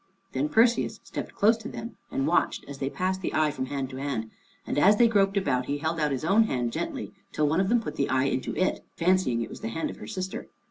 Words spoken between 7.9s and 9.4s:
the eye into it, fancying